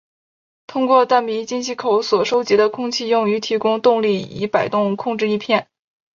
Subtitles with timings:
[0.65, 5.67] 通过弹鼻进气口所收集的空气用于提供动力以摆动控制翼片。